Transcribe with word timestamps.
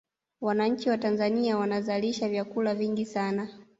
wananchi 0.41 0.89
wa 0.89 0.97
tanzania 0.97 1.57
wanazalisha 1.57 2.29
vyakula 2.29 2.75
vingi 2.75 3.05
sana 3.05 3.47